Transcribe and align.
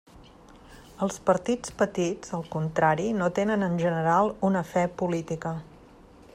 Els 1.07 1.19
partits 1.27 1.75
petits, 1.81 2.33
al 2.37 2.47
contrari, 2.57 3.07
no 3.19 3.29
tenen 3.41 3.69
en 3.69 3.79
general 3.85 4.35
una 4.51 4.67
fe 4.73 4.89
política. 5.03 5.57